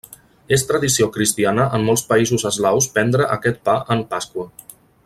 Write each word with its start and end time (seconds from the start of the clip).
És 0.55 0.63
tradició 0.69 1.09
cristiana 1.17 1.67
en 1.79 1.85
molts 1.89 2.05
països 2.13 2.47
eslaus 2.53 2.89
prendre 2.97 3.31
aquest 3.39 3.65
pa 3.71 3.79
en 3.97 4.07
Pasqua. 4.17 4.49